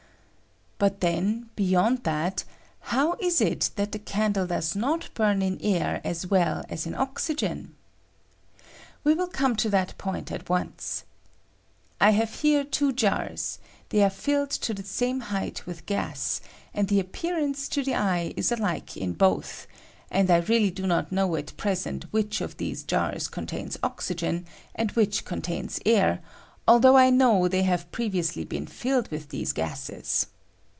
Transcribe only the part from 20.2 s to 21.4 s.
I really do not know